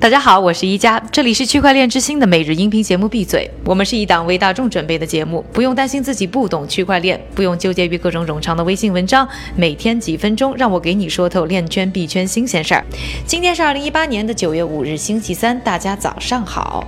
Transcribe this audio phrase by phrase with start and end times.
[0.00, 3.08] 大家好，我是一加，这里是区块链之星的每日音频节目。
[3.08, 12.84] 闭嘴，我们是一档为大众准备的节目，不用担心自己不懂区块链，不用纠结于各种冗长的微信文章，每天几分钟，让我给你说透链圈币圈新鲜事儿。
[13.26, 16.86] 今天是二零一八年的九月五日，星期三，大家早上好。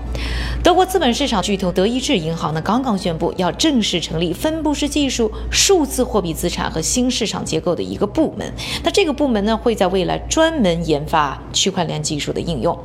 [0.62, 8.52] 德国资本市场巨头德意志银行呢，刚刚宣布要正式成立分布式技术、数字货币资产和新市场结构的一个部门。
[8.84, 12.78] 那这个部门呢，会在未来专门研发区块链技术的应用。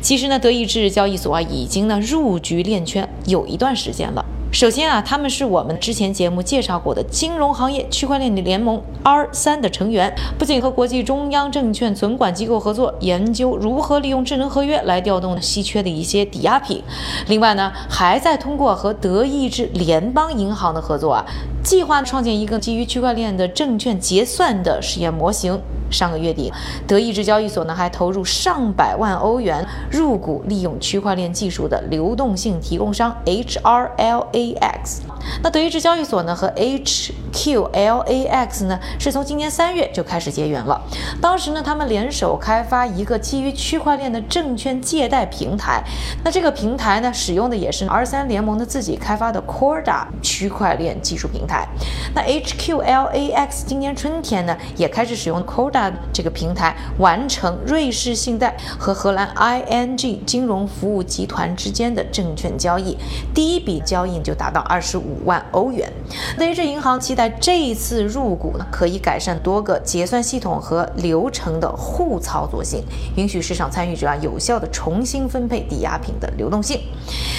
[0.00, 4.24] 其实呢，德意志交易所啊，已经呢入局链圈有一段时间了。
[4.52, 16.82] 首先啊，他们是我们之前节目介绍过的金融行业区块链的联盟 R 三的成员，不仅和国际中央证券存管机构合作，研究如何利用智能合约来调动稀缺的一些抵押品，
[17.28, 21.24] 另外呢，还在通过和德意志联邦银行的合作啊，
[21.62, 25.60] 计划创建一个基于区块链的证券结算的实验模型。
[25.90, 26.52] 上个月底，
[26.86, 35.00] 德意志交易所呢还投入上百万欧元入股利用区块链技术的流动性提供商 HRLAX。
[35.42, 40.80] 那德意志交易所呢和 H QLAX 呢是从今年三月就开始结缘了。
[41.20, 45.82] 当时呢，他们联手开发一个基于区块链的证券借贷平台。
[46.24, 51.66] 那这个平台呢，使用的也是 R 三联盟的自己开发的 Corda 区块链技术平台。
[52.14, 55.92] 那 HQLAX 今年春天呢，也开始使用 Corda。
[56.12, 62.96] 这个平台完成瑞士信贷和荷兰 ING 金融服务集团之间的证券交易，
[63.34, 65.90] 第一笔交易就达到二十五万欧元。
[66.36, 72.82] 德意志银行期待在这一次入股呢，可以改善多个结算系统和流程的互操作性，
[73.14, 76.80] 允许市场参与者啊有效的重新分配抵押品的流动性。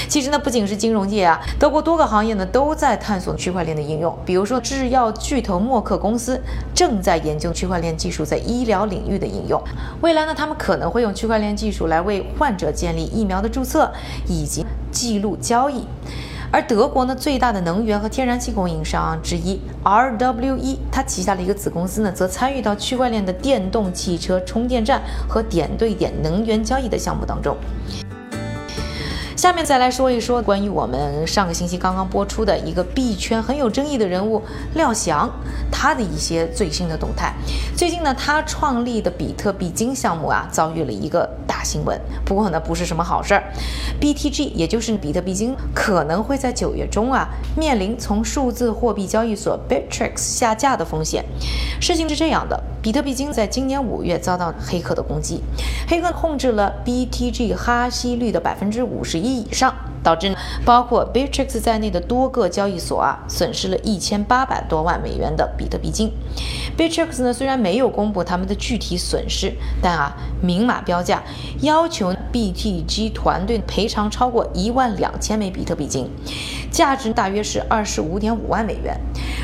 [0.07, 6.39] 其实呢，不仅是金融界啊，德国多个行业呢都在探索区块链的应用，比如说制药巨头默克公司
[6.75, 8.23] 正在研究区块链技术。
[8.23, 9.59] 在医疗领域的应用，
[10.01, 13.91] 未来呢，他们可能会用区块链技术来为患者建立疫苗的注册
[14.27, 15.87] 以及记录交易。
[16.53, 27.55] 而德国呢，最大的能源和天然气供应商之一 RWE，它旗下的一个子公司呢，则参与到区块链的电动汽车充电站和点对点能源交易的项目当中。
[29.41, 34.39] 下面再来说一说关于我们上个星期刚刚播出的一个币圈很有争议的人物
[34.75, 35.27] 廖翔，
[35.71, 37.33] 他的一些最新的动态。
[37.75, 41.99] 最近呢，他创立的比特币金项目啊，遭遇了一个大新闻。
[42.23, 43.43] 不过呢，不是什么好事儿。
[43.99, 47.27] BTG 也就是比特币金，可能会在九月中啊，
[47.57, 51.25] 面临从数字货币交易所 Bitrex 下架的风险。
[51.79, 55.43] 事情是这样的，比特币金在今年五月遭到黑客的攻击，
[55.87, 59.41] 黑客控制了 BTG 哈希率的百分之五十一。
[59.41, 66.11] 以上，导致包括 Bitrix 在内的多个交易所啊损失了一千八百多万美元的比特币金。
[66.77, 71.21] Bitrix 呢虽然没有公布他们的具体损失，但啊明码标价
[71.61, 76.09] 要求 BTG 团队赔偿超过一万两千枚比特币金，
[76.71, 78.99] 价值大约是二十五点五万美元。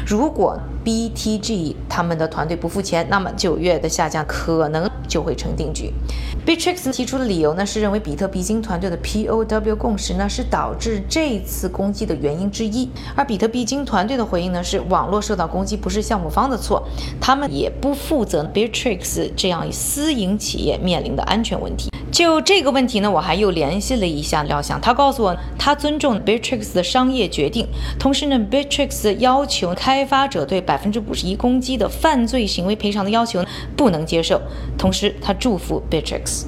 [0.05, 5.91] 如果 BTG 他们的团队不付钱，那么九月的下降可能就会成定局。
[6.45, 16.81] Bitrix 提出的理由呢，是认为比特币金团队的 POW 共识呢是导致这次攻击的原因之一，而比特币金团队的回应呢是网络受到攻击不是项目方的错，
[17.19, 21.89] 他们也不负责 Bitrix 这样私营企业面临的安全问题。
[22.11, 27.67] 就这个问题呢，我还又联系了一下廖翔，他告诉我，他尊重 Bittrex 的商业决定，
[27.99, 33.43] 同时呢，Bittrex 要求开发者对百分之五十一攻击的犯罪行为赔偿的要求
[33.75, 34.41] 不能接受，
[34.77, 36.45] 同时他祝福 Bittrex。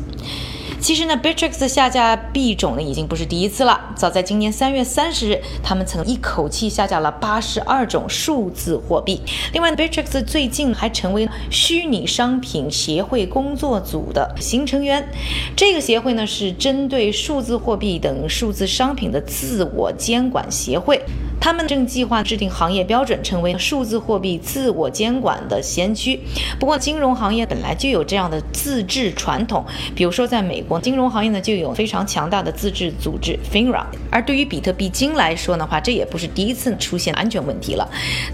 [0.81, 3.93] 其实呢，Bitrix 下架币种呢已经不是第一次了。
[3.95, 9.21] 早在今年三月三十日，他们曾一口气下架了八十二种数字货币。
[9.53, 15.07] 另外，Bitrix 最近还成为虚拟商品协会工作组的新成员。
[15.55, 21.01] 这个协会呢是针对数字货币等数字商品的自我监管协会。
[21.39, 26.19] 他们正计划制定行业标准，成为数字货币自我监管的先驱。
[26.59, 33.83] 不过，金融行业本来就有这样的自治传统，比如说，在美国，金融行业呢就有非常强大的自治组织 FINRA。
[34.11, 37.89] 而对于比特币金来说的话，这也不是第一次出现安全问题了。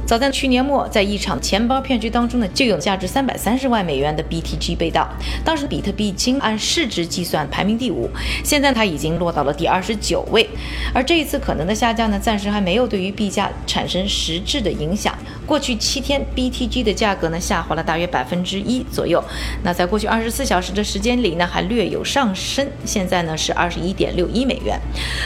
[0.05, 5.07] 早在去年末，在一场钱包骗局当中呢，就有价值三百三十万美元的 BTG 被盗。
[5.43, 8.09] 当时比特币金按市值计算排名第五，
[8.43, 10.47] 现在它已经落到了第二十九位。
[10.93, 15.13] 而这一次可能的下降呢，暂时还没有对对于币价产生实质的影响。
[15.45, 19.23] 过去七天 BTG 的价格呢下滑了大约百分之一左右。
[19.63, 24.79] 那在过去二十四小时的时间里呢，还略有上升，现在呢是二十一点六一美元。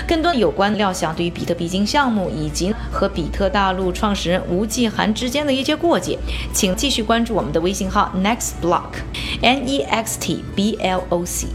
[0.07, 6.17] 更多有关料想对于比特币金项目以及和比特大陆创始人吴继涵之间的一些过节，
[6.53, 11.47] 请继续关注我们的微信号 Next Block，N E X T B L O C。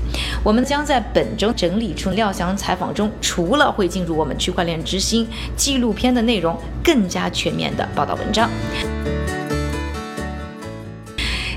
[0.43, 5.27] 我们将在本周整理出廖翔采访中，除了会进入我们区块链之星
[5.57, 8.51] 纪录片的内容，更加全面的报道文章。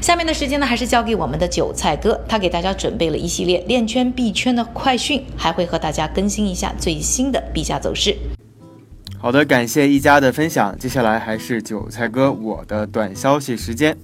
[0.02, 8.16] 下面的时间呢，还是交给我们的韭菜哥，他给大家准备了一系列链圈币圈的快讯，还会和大家更新一下最新的币价走势。
[9.20, 13.98] 好的，感谢一家的分享，接下来还是韭菜哥我的短消息时间。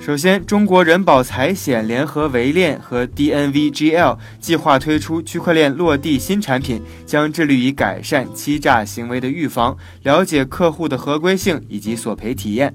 [0.00, 12.74] 首先，中国人保财险联合维链和 DNVGL 计划推出区块链落地新产品，将致力于改善欺诈行为的预防，了解客户的合规性以及索赔体验。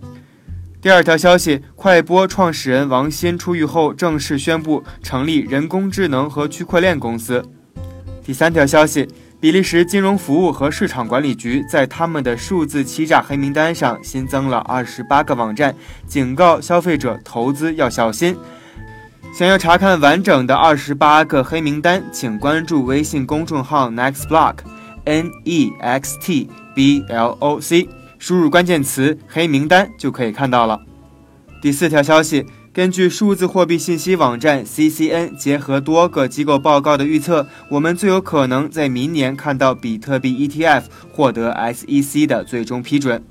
[0.81, 7.43] 第二条消息，快播创始人王鑫出狱后正式宣布成立人工智能和区块链公司。
[8.23, 9.07] 第三条消息。
[9.41, 15.73] 比利时金融服务和市场管理局在他们的数字欺诈黑名单上新增了二十八个网站，
[16.05, 18.35] 警告消费者投资要小心。
[19.33, 27.87] 想要查看完整的二十八个黑名单，请关注微信公众号 Nextblock，N E X T B L O C，
[28.17, 30.81] 输入关键词“黑名单”就可以看到了。
[31.61, 32.45] 第四条消息。
[32.79, 43.21] 根据数字货币信息网站 CCN 结合多个机构报告的预测，我们最有可能在明年看到比特币 ETF 获得 SEC 的最终批准。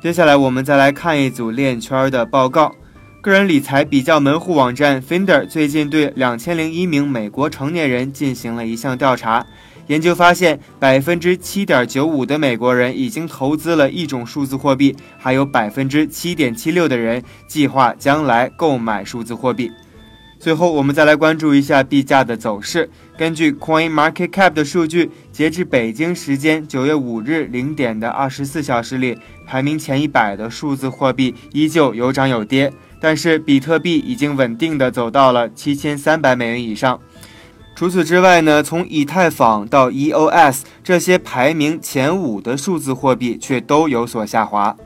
[0.00, 2.74] 接下来，我们再来看一组链圈的报告。
[3.20, 9.46] 个人理财比较门户网站 Finder 最近对两千零一名美国成年人进行了一项调查。
[9.90, 19.68] 研究发现，百分之七点九五的美国人已经投资了一种数字货币，还有百分之七点七六的人计划将来购买数字货币。
[20.38, 22.88] 最后，我们再来关注一下币价的走势。
[23.18, 37.00] 根据 Coin Market Cap 的数据，截至北京时间九月五日零点的二十四小时里，排名前一百的数字货币依旧有涨有跌，但是比特币已经稳定的走到了七千三百美元以上。
[37.80, 44.76] 除此之外呢，从以太坊到 EOS 这些排名前五的数字货币却都有所下滑。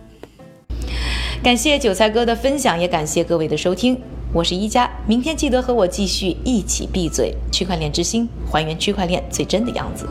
[1.42, 4.00] 感谢韭菜哥的分享，也感谢各位的收听。
[4.32, 10.06] 我是一加，明天记得和我继续一起闭嘴，区块链之星，还原区块链最真的样子。